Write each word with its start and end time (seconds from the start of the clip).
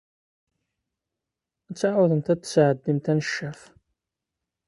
Ad 1.69 1.75
tɛawdemt 1.77 2.27
ad 2.33 2.39
d-tesɛeddimt 2.39 3.05
aneccaf. 3.11 3.59